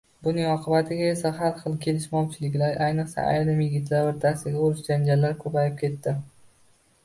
[0.25, 6.19] Buning oqibatida esa, har xil kelishmovchiliklar, ayniqsa, ayrim yigitlar oʻrtasida urush-janjallar koʻpayib ketdi.